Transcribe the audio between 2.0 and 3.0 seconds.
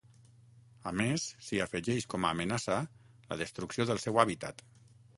com a amenaça,